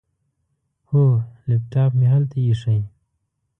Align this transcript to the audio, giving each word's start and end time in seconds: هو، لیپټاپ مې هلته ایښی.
هو، 0.89 1.03
لیپټاپ 1.47 1.91
مې 1.99 2.07
هلته 2.13 2.37
ایښی. 2.45 2.79